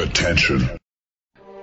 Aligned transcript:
Attention. 0.00 0.70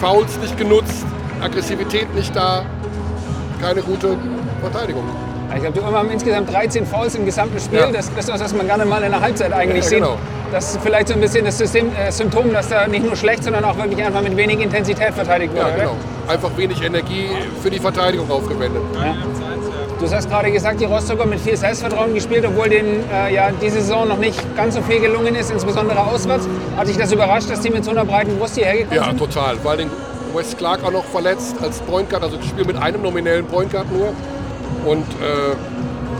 Fouls 0.00 0.36
nicht 0.38 0.56
genutzt, 0.56 1.04
Aggressivität 1.40 2.14
nicht 2.14 2.34
da, 2.36 2.64
keine 3.60 3.82
gute 3.82 4.16
Verteidigung. 4.60 5.04
Ich 5.54 5.60
glaube, 5.60 5.72
die 5.78 5.80
Ulmer 5.80 5.98
haben 5.98 6.10
insgesamt 6.10 6.52
13 6.52 6.86
Fouls 6.86 7.14
im 7.14 7.24
gesamten 7.24 7.58
Spiel. 7.60 7.78
Ja. 7.78 7.90
Das 7.90 8.08
ist 8.08 8.28
das, 8.28 8.40
was 8.40 8.54
man 8.54 8.66
gerne 8.66 8.84
mal 8.84 9.02
in 9.02 9.10
der 9.12 9.20
Halbzeit 9.20 9.52
eigentlich 9.52 9.84
Ja, 9.84 9.90
sieht. 9.90 9.98
genau. 10.00 10.16
Das 10.52 10.70
ist 10.74 10.80
vielleicht 10.82 11.08
so 11.08 11.14
ein 11.14 11.20
bisschen 11.20 11.44
das 11.44 11.58
System, 11.58 11.90
äh, 11.96 12.10
Symptom, 12.12 12.52
dass 12.52 12.68
da 12.68 12.86
nicht 12.86 13.04
nur 13.04 13.16
schlecht, 13.16 13.44
sondern 13.44 13.64
auch 13.64 13.76
wirklich 13.76 14.04
einfach 14.04 14.22
mit 14.22 14.36
wenig 14.36 14.60
Intensität 14.60 15.12
verteidigt 15.14 15.52
Ja, 15.56 15.64
wurde. 15.66 15.76
genau. 15.78 15.96
Einfach 16.28 16.50
wenig 16.56 16.82
Energie 16.82 17.28
für 17.62 17.70
die 17.70 17.78
Verteidigung 17.78 18.30
aufgewendet. 18.30 18.82
Ja. 18.94 19.14
Du 20.00 20.10
hast 20.10 20.28
gerade 20.28 20.50
gesagt, 20.50 20.80
die 20.80 20.84
Rostocker 20.84 21.24
mit 21.26 21.40
viel 21.40 21.56
Selbstvertrauen 21.56 22.14
gespielt, 22.14 22.44
obwohl 22.46 22.68
denen 22.68 23.04
äh, 23.12 23.32
ja 23.34 23.50
diese 23.62 23.80
Saison 23.80 24.06
noch 24.08 24.18
nicht 24.18 24.38
ganz 24.56 24.74
so 24.74 24.82
viel 24.82 25.00
gelungen 25.00 25.34
ist, 25.34 25.50
insbesondere 25.50 25.98
auswärts. 26.00 26.46
Hat 26.76 26.88
dich 26.88 26.96
das 26.98 27.10
überrascht, 27.12 27.48
dass 27.50 27.60
die 27.60 27.70
mit 27.70 27.84
so 27.84 27.90
einer 27.92 28.04
breiten 28.04 28.36
Brust 28.38 28.56
hierher 28.56 28.74
gekommen 28.78 28.96
Ja, 28.96 29.04
sind? 29.06 29.18
total. 29.18 29.56
Weil 29.62 29.78
den 29.78 29.90
Wes 30.34 30.56
Clark 30.56 30.84
auch 30.84 30.90
noch 30.92 31.04
verletzt 31.04 31.56
als 31.62 31.78
Point 31.80 32.10
Guard, 32.10 32.22
also 32.24 32.36
das 32.36 32.46
Spiel 32.46 32.64
mit 32.64 32.76
einem 32.76 33.02
nominellen 33.02 33.46
Point 33.46 33.70
Guard 33.72 33.90
nur. 33.92 34.08
Und 34.84 35.06
äh, 35.20 35.56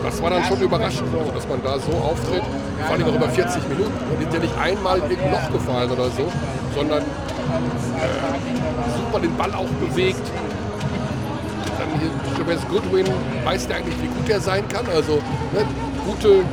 das 0.04 0.22
war 0.22 0.30
dann 0.30 0.44
schon 0.44 0.60
überraschend, 0.60 1.08
also, 1.18 1.30
dass 1.32 1.48
man 1.48 1.62
da 1.62 1.78
so 1.78 1.92
auftritt. 1.92 2.42
Vor 2.86 2.94
allem 2.94 3.06
auch 3.06 3.14
über 3.14 3.28
40 3.28 3.68
Minuten. 3.68 3.92
Und 4.10 4.20
sind 4.20 4.34
ja 4.34 4.40
nicht 4.40 4.58
einmal 4.58 4.98
in 4.98 5.10
irgendein 5.10 5.32
Loch 5.32 5.52
gefallen 5.52 5.90
oder 5.90 6.10
so, 6.10 6.30
sondern 6.74 7.02
äh, 7.02 7.04
super 8.96 9.20
den 9.20 9.36
Ball 9.36 9.52
auch 9.54 9.68
bewegt. 9.80 10.22
Dann 11.78 12.00
hier 12.00 12.10
Jabez 12.38 12.60
Goodwin, 12.68 13.06
weiß 13.44 13.66
der 13.66 13.76
eigentlich, 13.76 13.96
wie 14.02 14.08
gut 14.08 14.28
er 14.28 14.40
sein 14.40 14.68
kann. 14.68 14.86
Also 14.94 15.14
ne, 15.52 15.64
gute 16.06 16.44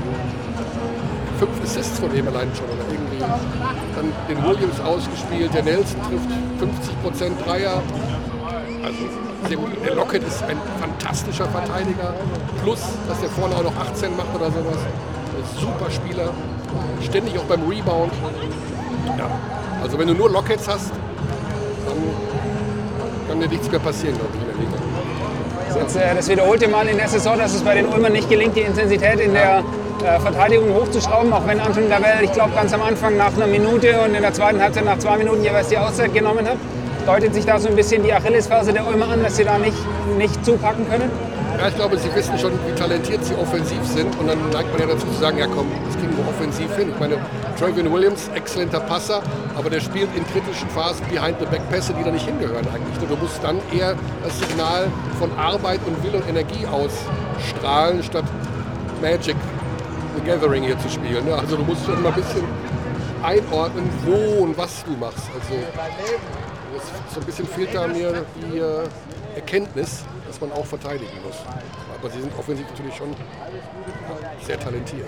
fünf 1.39 1.63
Assists 1.63 1.99
von 1.99 2.15
ihm 2.15 2.27
allein 2.27 2.49
schon. 2.55 2.65
Oder 2.65 2.85
irgendwie. 2.91 3.19
Dann 3.95 4.13
den 4.29 4.43
Williams 4.45 4.79
ausgespielt, 4.79 5.53
der 5.53 5.63
Nelson 5.63 5.99
trifft 6.07 6.29
50% 7.11 7.45
Dreier. 7.45 7.81
Also 8.83 8.97
sehr 9.47 9.57
gut. 9.57 9.69
Der 9.85 9.95
Lockett 9.95 10.23
ist 10.23 10.43
ein 10.43 10.57
fantastischer 10.79 11.45
Verteidiger. 11.45 12.13
Plus, 12.63 12.81
dass 13.07 13.19
der 13.19 13.29
vorne 13.29 13.55
auch 13.55 13.63
noch 13.63 13.75
18 13.77 14.15
macht 14.15 14.33
oder 14.35 14.47
sowas. 14.51 14.77
Super 15.59 15.91
Spieler. 15.91 16.29
Ständig 17.01 17.37
auch 17.37 17.43
beim 17.43 17.67
Rebound. 17.67 18.13
Ja. 19.17 19.29
Also 19.83 19.97
wenn 19.97 20.07
du 20.07 20.13
nur 20.13 20.29
Lockets 20.29 20.67
hast, 20.67 20.91
dann 21.85 21.97
kann 23.27 23.39
dir 23.39 23.47
nichts 23.47 23.69
mehr 23.69 23.79
passieren, 23.79 24.15
glaube 24.15 24.31
ich, 24.35 24.41
in 24.41 24.47
der 24.47 24.57
Liga. 24.57 25.81
Jetzt 25.81 25.95
äh, 25.95 26.15
das 26.15 26.29
wiederholte 26.29 26.67
Mal 26.67 26.87
in 26.87 26.97
der 26.97 27.07
Saison, 27.07 27.37
dass 27.37 27.53
es 27.53 27.61
bei 27.61 27.75
den 27.75 27.87
Ulmern 27.87 28.13
nicht 28.13 28.29
gelingt, 28.29 28.55
die 28.55 28.61
Intensität 28.61 29.19
in 29.19 29.33
der 29.33 29.63
äh, 30.03 30.19
Verteidigung 30.19 30.73
hochzuschrauben, 30.73 31.31
auch 31.33 31.45
wenn 31.47 31.59
Anton 31.59 31.89
Gavel, 31.89 32.23
ich 32.23 32.31
glaube, 32.33 32.53
ganz 32.53 32.73
am 32.73 32.81
Anfang 32.81 33.17
nach 33.17 33.33
einer 33.35 33.47
Minute 33.47 33.99
und 34.01 34.15
in 34.15 34.21
der 34.21 34.33
zweiten 34.33 34.61
Halbzeit 34.61 34.85
nach 34.85 34.99
zwei 34.99 35.17
Minuten 35.17 35.43
jeweils 35.43 35.69
die 35.69 35.77
Auszeit 35.77 36.13
genommen 36.13 36.47
hat. 36.47 36.57
Deutet 37.05 37.33
sich 37.33 37.45
da 37.45 37.59
so 37.59 37.67
ein 37.67 37.75
bisschen 37.75 38.03
die 38.03 38.13
Achillesferse 38.13 38.73
der 38.73 38.87
Ulmer 38.87 39.09
an, 39.09 39.23
dass 39.23 39.35
sie 39.35 39.43
da 39.43 39.57
nicht, 39.57 39.77
nicht 40.17 40.45
zupacken 40.45 40.87
können? 40.89 41.09
Ja, 41.57 41.67
ich 41.67 41.75
glaube, 41.75 41.97
sie 41.97 42.13
wissen 42.15 42.37
schon, 42.37 42.53
wie 42.65 42.73
talentiert 42.73 43.23
sie 43.23 43.35
offensiv 43.35 43.83
sind. 43.85 44.17
Und 44.19 44.27
dann 44.27 44.37
neigt 44.51 44.71
man 44.71 44.79
ja 44.79 44.93
dazu 44.93 45.05
zu 45.07 45.19
sagen, 45.19 45.37
ja 45.37 45.47
komm, 45.47 45.67
das 45.85 45.97
kriegen 45.97 46.15
wir 46.17 46.27
offensiv 46.27 46.75
hin. 46.75 46.89
Ich 46.89 46.99
meine, 46.99 47.17
Travian 47.59 47.91
Williams, 47.91 48.29
exzellenter 48.33 48.79
Passer, 48.79 49.21
aber 49.55 49.69
der 49.69 49.79
spielt 49.79 50.09
in 50.15 50.25
kritischen 50.27 50.69
Phasen 50.69 51.05
Behind-the-Back-Pässe, 51.07 51.93
die 51.93 52.03
da 52.03 52.11
nicht 52.11 52.25
hingehören 52.25 52.65
eigentlich. 52.73 53.07
Du 53.07 53.15
musst 53.15 53.43
dann 53.43 53.57
eher 53.71 53.95
das 54.23 54.39
Signal 54.39 54.87
von 55.19 55.29
Arbeit 55.37 55.79
und 55.85 56.03
Wille 56.03 56.17
und 56.17 56.29
Energie 56.29 56.65
ausstrahlen, 56.65 58.01
statt 58.03 58.25
Magic 59.01 59.35
the 60.15 60.25
Gathering 60.25 60.63
hier 60.63 60.79
zu 60.79 60.89
spielen. 60.89 61.23
Also 61.31 61.57
du 61.57 61.63
musst 61.63 61.85
schon 61.85 62.01
mal 62.01 62.09
ein 62.09 62.15
bisschen 62.15 62.43
einordnen, 63.23 63.89
wo 64.05 64.43
und 64.43 64.57
was 64.57 64.83
du 64.83 64.91
machst. 64.91 65.29
Also 65.33 65.61
so 67.13 67.19
ein 67.19 67.25
bisschen 67.25 67.47
fehlt 67.47 67.73
da 67.73 67.87
mir 67.87 68.25
die 68.51 68.57
äh, 68.59 68.83
Erkenntnis, 69.35 70.03
dass 70.27 70.39
man 70.41 70.51
auch 70.53 70.65
verteidigen 70.65 71.11
muss. 71.25 71.37
Aber 71.99 72.09
sie 72.09 72.21
sind 72.21 72.31
offensiv 72.37 72.65
natürlich 72.69 72.95
schon 72.95 73.15
sehr 74.45 74.59
talentiert. 74.59 75.07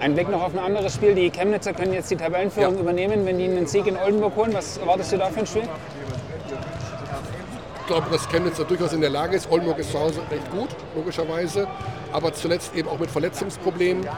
Ein 0.00 0.14
Blick 0.14 0.28
noch 0.30 0.42
auf 0.42 0.52
ein 0.54 0.60
anderes 0.60 0.94
Spiel. 0.94 1.14
Die 1.14 1.30
Chemnitzer 1.30 1.72
können 1.72 1.92
jetzt 1.92 2.10
die 2.10 2.16
Tabellenführung 2.16 2.74
Ja. 2.76 2.80
übernehmen, 2.80 3.26
wenn 3.26 3.36
die 3.38 3.44
einen 3.46 3.66
Sieg 3.66 3.86
in 3.86 3.96
Oldenburg 3.96 4.36
holen. 4.36 4.54
Was 4.54 4.76
erwartest 4.78 5.12
du 5.12 5.18
da 5.18 5.26
für 5.28 5.40
ein 5.40 5.46
Spiel? 5.46 5.62
Ich 7.80 7.86
glaube, 7.86 8.06
dass 8.10 8.28
Chemnitz 8.28 8.58
da 8.58 8.64
durchaus 8.64 8.92
in 8.92 9.00
der 9.00 9.10
Lage 9.10 9.34
ist. 9.36 9.50
Oldenburg 9.50 9.78
ist 9.78 9.90
zu 9.90 9.98
Hause 9.98 10.20
recht 10.30 10.50
gut, 10.52 10.68
logischerweise. 10.94 11.66
Aber 12.12 12.32
zuletzt 12.32 12.74
eben 12.76 12.88
auch 12.88 12.98
mit 12.98 13.10
Verletzungsproblemen. 13.10 14.04
Äh, 14.04 14.08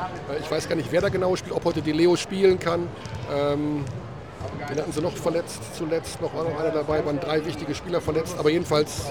Ich 0.42 0.50
weiß 0.50 0.68
gar 0.68 0.76
nicht, 0.76 0.90
wer 0.92 1.00
da 1.00 1.08
genau 1.08 1.34
spielt, 1.36 1.54
ob 1.56 1.64
heute 1.64 1.80
die 1.80 1.92
Leo 1.92 2.14
spielen 2.16 2.58
kann. 2.58 2.88
Den 4.68 4.78
hatten 4.78 4.92
sie 4.92 5.00
noch 5.00 5.16
verletzt 5.16 5.74
zuletzt. 5.76 6.20
Noch 6.20 6.34
war 6.34 6.44
noch 6.44 6.58
einer 6.58 6.70
dabei, 6.70 7.04
waren 7.04 7.18
drei 7.20 7.44
wichtige 7.44 7.74
Spieler 7.74 8.00
verletzt. 8.00 8.36
Aber 8.38 8.50
jedenfalls 8.50 9.10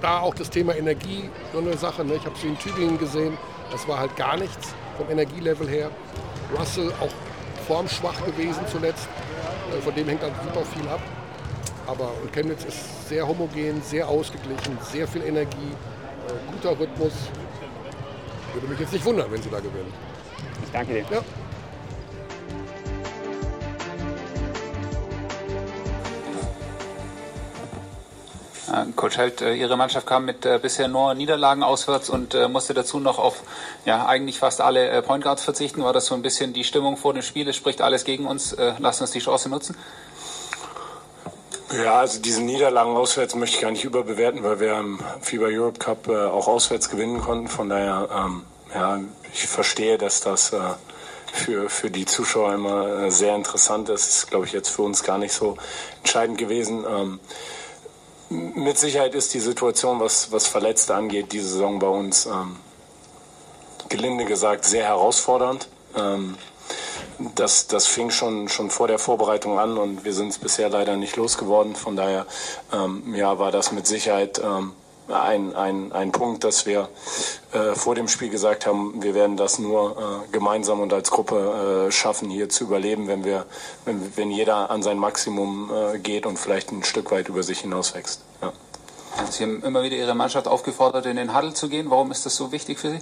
da 0.00 0.20
auch 0.20 0.34
das 0.34 0.50
Thema 0.50 0.74
Energie 0.76 1.28
so 1.52 1.58
eine 1.58 1.76
Sache. 1.76 2.04
Ne? 2.04 2.14
Ich 2.14 2.24
habe 2.24 2.36
sie 2.38 2.48
in 2.48 2.58
Tübingen 2.58 2.98
gesehen. 2.98 3.36
Das 3.70 3.86
war 3.86 3.98
halt 3.98 4.16
gar 4.16 4.36
nichts 4.36 4.74
vom 4.96 5.10
Energielevel 5.10 5.68
her. 5.68 5.90
Russell 6.58 6.92
auch 7.00 7.10
formschwach 7.66 8.24
gewesen 8.24 8.62
zuletzt. 8.70 9.08
Äh, 9.72 9.80
Von 9.80 9.94
dem 9.94 10.08
hängt 10.08 10.22
dann 10.22 10.32
super 10.42 10.64
viel 10.66 10.88
ab. 10.88 11.00
Aber 11.86 12.10
und 12.22 12.32
Chemnitz 12.32 12.64
ist 12.64 13.08
sehr 13.08 13.26
homogen, 13.26 13.82
sehr 13.82 14.08
ausgeglichen, 14.08 14.78
sehr 14.82 15.06
viel 15.08 15.22
Energie, 15.22 15.56
äh, 16.28 16.52
guter 16.52 16.78
Rhythmus. 16.78 17.12
Würde 18.52 18.66
mich 18.66 18.80
jetzt 18.80 18.92
nicht 18.92 19.04
wundern, 19.04 19.30
wenn 19.30 19.42
sie 19.42 19.50
da 19.50 19.58
gewinnen. 19.58 19.92
Ich 20.64 20.70
danke 20.72 20.94
dir. 20.94 21.04
Ja. 21.10 21.22
Coach 28.96 29.16
Held, 29.16 29.40
äh, 29.40 29.54
Ihre 29.54 29.76
Mannschaft 29.76 30.06
kam 30.06 30.24
mit 30.24 30.46
äh, 30.46 30.58
bisher 30.60 30.88
nur 30.88 31.14
Niederlagen 31.14 31.62
auswärts 31.62 32.10
und 32.10 32.34
äh, 32.34 32.48
musste 32.48 32.74
dazu 32.74 33.00
noch 33.00 33.18
auf 33.18 33.42
ja, 33.84 34.06
eigentlich 34.06 34.38
fast 34.38 34.60
alle 34.60 35.02
Point 35.02 35.24
Guards 35.24 35.42
verzichten. 35.42 35.82
War 35.82 35.92
das 35.92 36.06
so 36.06 36.14
ein 36.14 36.22
bisschen 36.22 36.52
die 36.52 36.64
Stimmung 36.64 36.96
vor 36.96 37.12
dem 37.12 37.22
Spiel? 37.22 37.48
Es 37.48 37.56
spricht 37.56 37.80
alles 37.80 38.04
gegen 38.04 38.26
uns. 38.26 38.56
Lasst 38.78 39.00
uns 39.00 39.10
die 39.10 39.20
Chance 39.20 39.48
nutzen. 39.48 39.76
Ja, 41.72 42.00
also 42.00 42.20
diese 42.20 42.42
Niederlagen 42.42 42.96
auswärts 42.96 43.34
möchte 43.34 43.56
ich 43.56 43.62
gar 43.62 43.70
nicht 43.70 43.84
überbewerten, 43.84 44.42
weil 44.42 44.60
wir 44.60 44.78
im 44.78 44.98
FIBA 45.20 45.46
Europe 45.46 45.78
Cup 45.78 46.08
auch 46.08 46.48
auswärts 46.48 46.90
gewinnen 46.90 47.20
konnten. 47.20 47.48
Von 47.48 47.68
daher, 47.68 48.08
ähm, 48.12 48.42
ja, 48.74 49.00
ich 49.32 49.46
verstehe, 49.46 49.96
dass 49.96 50.20
das 50.20 50.52
äh, 50.52 50.58
für, 51.32 51.70
für 51.70 51.90
die 51.90 52.06
Zuschauer 52.06 52.54
immer 52.54 53.10
sehr 53.10 53.34
interessant 53.34 53.88
ist. 53.88 54.08
Ist, 54.08 54.30
glaube 54.30 54.46
ich, 54.46 54.52
jetzt 54.52 54.68
für 54.68 54.82
uns 54.82 55.02
gar 55.02 55.18
nicht 55.18 55.32
so 55.32 55.56
entscheidend 56.02 56.38
gewesen. 56.38 56.84
Ähm, 56.88 57.20
mit 58.30 58.78
Sicherheit 58.78 59.14
ist 59.14 59.34
die 59.34 59.40
Situation, 59.40 60.00
was, 60.00 60.30
was 60.30 60.46
Verletzte 60.46 60.94
angeht, 60.94 61.32
diese 61.32 61.48
Saison 61.48 61.78
bei 61.78 61.88
uns, 61.88 62.26
ähm, 62.26 62.56
gelinde 63.88 64.24
gesagt, 64.24 64.64
sehr 64.64 64.84
herausfordernd. 64.84 65.68
Ähm, 65.96 66.36
das, 67.34 67.66
das 67.66 67.86
fing 67.86 68.10
schon, 68.10 68.48
schon 68.48 68.70
vor 68.70 68.88
der 68.88 68.98
Vorbereitung 68.98 69.58
an 69.58 69.76
und 69.76 70.04
wir 70.04 70.14
sind 70.14 70.28
es 70.28 70.38
bisher 70.38 70.70
leider 70.70 70.96
nicht 70.96 71.16
losgeworden. 71.16 71.74
Von 71.74 71.96
daher 71.96 72.26
ähm, 72.72 73.14
ja, 73.14 73.38
war 73.38 73.50
das 73.50 73.72
mit 73.72 73.86
Sicherheit 73.86 74.40
ähm, 74.42 74.72
ein, 75.12 75.54
ein, 75.54 75.92
ein 75.92 76.12
Punkt, 76.12 76.44
dass 76.44 76.66
wir 76.66 76.88
äh, 77.52 77.74
vor 77.74 77.94
dem 77.94 78.08
Spiel 78.08 78.30
gesagt 78.30 78.66
haben, 78.66 79.02
wir 79.02 79.14
werden 79.14 79.36
das 79.36 79.58
nur 79.58 80.24
äh, 80.26 80.32
gemeinsam 80.32 80.80
und 80.80 80.92
als 80.92 81.10
Gruppe 81.10 81.88
äh, 81.88 81.92
schaffen, 81.92 82.30
hier 82.30 82.48
zu 82.48 82.64
überleben, 82.64 83.08
wenn, 83.08 83.24
wir, 83.24 83.46
wenn, 83.84 84.16
wenn 84.16 84.30
jeder 84.30 84.70
an 84.70 84.82
sein 84.82 84.98
Maximum 84.98 85.70
äh, 85.72 85.98
geht 85.98 86.26
und 86.26 86.38
vielleicht 86.38 86.72
ein 86.72 86.84
Stück 86.84 87.10
weit 87.10 87.28
über 87.28 87.42
sich 87.42 87.60
hinauswächst. 87.60 88.22
Ja. 88.42 88.52
Sie 89.30 89.42
haben 89.42 89.62
immer 89.62 89.82
wieder 89.82 89.96
Ihre 89.96 90.14
Mannschaft 90.14 90.46
aufgefordert, 90.46 91.06
in 91.06 91.16
den 91.16 91.36
Huddle 91.36 91.52
zu 91.52 91.68
gehen. 91.68 91.90
Warum 91.90 92.10
ist 92.10 92.24
das 92.26 92.36
so 92.36 92.52
wichtig 92.52 92.78
für 92.78 92.90
Sie? 92.90 93.00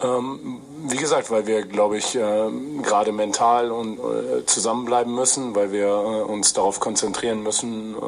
Ähm, 0.00 0.62
wie 0.86 0.96
gesagt, 0.96 1.30
weil 1.30 1.46
wir, 1.46 1.62
glaube 1.62 1.98
ich, 1.98 2.14
äh, 2.14 2.50
gerade 2.82 3.10
mental 3.10 3.72
und 3.72 3.98
äh, 3.98 4.46
zusammenbleiben 4.46 5.12
müssen, 5.12 5.56
weil 5.56 5.72
wir 5.72 5.86
äh, 5.86 6.22
uns 6.22 6.52
darauf 6.52 6.78
konzentrieren 6.78 7.42
müssen, 7.42 7.96
äh, 7.96 7.98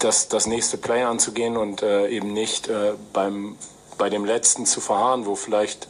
das, 0.00 0.28
das 0.28 0.46
nächste 0.46 0.78
Play 0.78 1.02
anzugehen 1.02 1.56
und 1.56 1.82
äh, 1.82 2.08
eben 2.08 2.32
nicht 2.32 2.68
äh, 2.68 2.94
beim 3.12 3.56
bei 3.98 4.08
dem 4.08 4.24
letzten 4.24 4.64
zu 4.64 4.80
verharren, 4.80 5.26
wo 5.26 5.34
vielleicht 5.34 5.88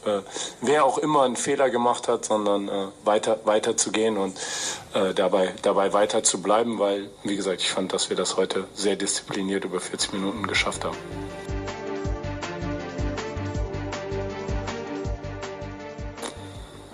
wer 0.59 0.83
auch 0.83 0.97
immer 0.97 1.21
einen 1.21 1.37
Fehler 1.37 1.69
gemacht 1.69 2.09
hat, 2.09 2.25
sondern 2.25 2.69
weiter, 3.05 3.39
weiter 3.45 3.77
zu 3.77 3.93
gehen 3.93 4.17
und 4.17 4.37
dabei, 5.15 5.53
dabei 5.61 5.93
weiter 5.93 6.21
zu 6.21 6.41
bleiben, 6.41 6.77
weil, 6.77 7.09
wie 7.23 7.37
gesagt, 7.37 7.61
ich 7.61 7.71
fand, 7.71 7.93
dass 7.93 8.09
wir 8.09 8.17
das 8.17 8.35
heute 8.35 8.65
sehr 8.73 8.97
diszipliniert 8.97 9.63
über 9.63 9.79
40 9.79 10.11
Minuten 10.11 10.45
geschafft 10.45 10.83
haben. 10.83 10.97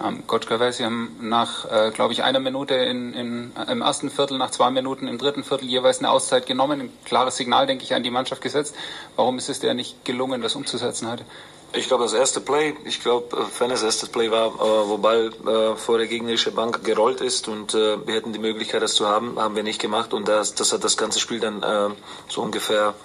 Ähm, 0.08 0.28
Coach 0.28 0.48
Cavell, 0.48 0.74
Sie 0.74 0.86
haben 0.86 1.16
nach, 1.22 1.66
äh, 1.72 1.92
glaube 1.92 2.14
ich, 2.14 2.24
einer 2.24 2.40
Minute 2.40 2.76
in, 2.76 3.14
in, 3.14 3.52
im 3.70 3.82
ersten 3.82 4.10
Viertel, 4.10 4.38
nach 4.38 4.52
zwei 4.52 4.70
Minuten 4.72 5.08
im 5.08 5.18
dritten 5.18 5.44
Viertel 5.44 5.68
jeweils 5.68 6.00
eine 6.00 6.10
Auszeit 6.10 6.46
genommen. 6.46 6.82
Ein 6.82 6.90
klares 7.06 7.38
Signal, 7.38 7.68
denke 7.68 7.84
ich, 7.84 7.94
an 7.94 8.04
die 8.04 8.12
Mannschaft 8.12 8.42
gesetzt. 8.42 8.76
Warum 9.16 9.38
ist 9.38 9.50
es 9.50 9.60
der 9.60 9.74
nicht 9.74 10.06
gelungen, 10.06 10.42
das 10.42 10.56
umzusetzen 10.56 11.10
heute? 11.10 11.26
Ich 11.74 11.88
glaube, 11.88 12.04
das 12.04 12.14
erste 12.14 12.40
Play, 12.40 12.76
ich 12.86 13.02
glaube, 13.02 13.46
wenn 13.60 13.70
das 13.70 13.84
erste 13.84 14.08
Play 14.08 14.32
war, 14.32 14.48
äh, 14.48 14.90
wo 14.90 14.98
Ball 14.98 15.32
äh, 15.46 15.76
vor 15.76 15.98
der 15.98 16.08
gegnerischen 16.08 16.56
Bank 16.56 16.84
gerollt 16.86 17.20
ist 17.20 17.50
und 17.50 17.74
äh, 17.74 18.08
wir 18.08 18.16
hätten 18.16 18.32
die 18.32 18.40
Möglichkeit, 18.40 18.82
das 18.82 18.96
zu 18.96 19.08
haben, 19.08 19.38
haben 19.38 19.56
wir 19.56 19.64
nicht 19.64 19.82
gemacht 19.82 20.14
und 20.14 20.30
das, 20.30 20.56
das 20.56 20.72
hat 20.72 20.86
das 20.86 20.96
ganze 20.96 21.20
Spiel 21.20 21.42
dann 21.42 21.62
äh, 21.62 21.90
so 22.30 22.42
ungefähr 22.42 22.96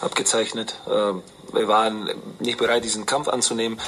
abgezeichnet. 0.00 0.74
Äh, 0.86 1.14
wir 1.52 1.68
waren 1.68 2.10
nicht 2.40 2.58
bereit, 2.58 2.84
diesen 2.84 3.06
Kampf 3.06 3.28
anzunehmen. 3.28 3.80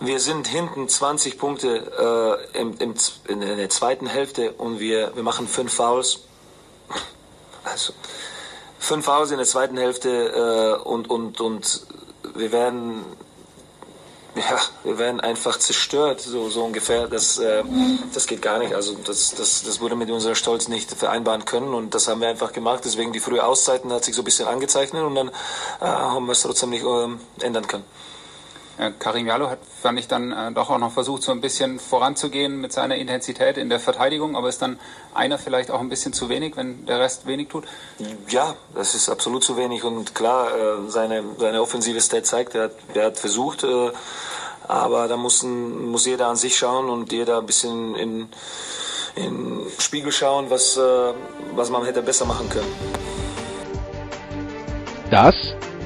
Wir 0.00 0.20
sind 0.20 0.46
hinten 0.48 0.88
20 0.88 1.38
Punkte 1.38 2.38
äh, 2.54 2.60
im, 2.60 2.76
im, 2.78 2.94
in 3.28 3.40
der 3.40 3.70
zweiten 3.70 4.06
Hälfte 4.06 4.52
und 4.52 4.80
wir, 4.80 5.12
wir 5.14 5.22
machen 5.22 5.48
fünf 5.48 5.72
Fouls. 5.72 6.20
Also 7.64 7.92
fünf 8.78 9.06
Fouls 9.06 9.30
in 9.30 9.38
der 9.38 9.46
zweiten 9.46 9.76
Hälfte 9.76 10.78
äh, 10.82 10.82
und, 10.82 11.08
und, 11.10 11.40
und 11.40 11.86
wir 12.34 12.52
werden 12.52 13.04
ja, 14.36 14.60
wir 14.84 14.98
werden 14.98 15.20
einfach 15.20 15.58
zerstört, 15.58 16.20
so, 16.20 16.48
so 16.50 16.64
ungefähr. 16.64 17.08
Das, 17.08 17.38
äh, 17.38 17.62
das 18.12 18.26
geht 18.26 18.42
gar 18.42 18.58
nicht. 18.58 18.74
Also 18.74 18.94
das, 19.04 19.34
das, 19.34 19.62
das 19.62 19.80
würde 19.80 19.96
mit 19.96 20.10
unserem 20.10 20.34
Stolz 20.34 20.68
nicht 20.68 20.90
vereinbaren 20.92 21.44
können 21.44 21.72
und 21.72 21.94
das 21.94 22.08
haben 22.08 22.20
wir 22.20 22.28
einfach 22.28 22.52
gemacht. 22.52 22.82
Deswegen 22.84 23.12
die 23.12 23.20
frühe 23.20 23.44
Auszeiten 23.44 23.92
hat 23.92 24.04
sich 24.04 24.14
so 24.14 24.22
ein 24.22 24.24
bisschen 24.24 24.46
angezeichnet 24.46 25.02
und 25.02 25.14
dann 25.14 25.28
äh, 25.28 25.84
haben 25.84 26.26
wir 26.26 26.32
es 26.32 26.42
trotzdem 26.42 26.70
nicht 26.70 26.84
äh, 26.84 27.44
ändern 27.44 27.66
können. 27.66 27.84
Ja, 28.78 28.90
Karim 28.90 29.26
Jallo 29.26 29.48
hat, 29.48 29.60
fand 29.80 29.98
ich, 29.98 30.06
dann 30.06 30.32
äh, 30.32 30.52
doch 30.52 30.68
auch 30.68 30.78
noch 30.78 30.92
versucht, 30.92 31.22
so 31.22 31.32
ein 31.32 31.40
bisschen 31.40 31.80
voranzugehen 31.80 32.60
mit 32.60 32.74
seiner 32.74 32.96
Intensität 32.96 33.56
in 33.56 33.70
der 33.70 33.80
Verteidigung, 33.80 34.36
aber 34.36 34.50
ist 34.50 34.60
dann 34.60 34.78
einer 35.14 35.38
vielleicht 35.38 35.70
auch 35.70 35.80
ein 35.80 35.88
bisschen 35.88 36.12
zu 36.12 36.28
wenig, 36.28 36.56
wenn 36.56 36.84
der 36.84 37.00
Rest 37.00 37.26
wenig 37.26 37.48
tut? 37.48 37.64
Ja, 38.28 38.54
das 38.74 38.94
ist 38.94 39.08
absolut 39.08 39.44
zu 39.44 39.56
wenig 39.56 39.82
und 39.82 40.14
klar, 40.14 40.48
äh, 40.48 40.90
seine, 40.90 41.24
seine 41.38 41.62
offensive 41.62 42.02
Stat 42.02 42.26
zeigt, 42.26 42.54
er 42.54 42.64
hat, 42.64 42.72
er 42.92 43.06
hat 43.06 43.18
versucht, 43.18 43.64
äh, 43.64 43.92
aber 44.68 45.08
da 45.08 45.16
muss, 45.16 45.42
muss 45.42 46.04
jeder 46.04 46.26
an 46.26 46.36
sich 46.36 46.58
schauen 46.58 46.90
und 46.90 47.12
jeder 47.12 47.38
ein 47.38 47.46
bisschen 47.46 47.94
in, 47.94 48.28
in 49.14 49.60
Spiegel 49.78 50.12
schauen, 50.12 50.50
was, 50.50 50.76
äh, 50.76 51.14
was 51.54 51.70
man 51.70 51.82
hätte 51.86 52.02
besser 52.02 52.26
machen 52.26 52.50
können. 52.50 52.74
Das 55.10 55.34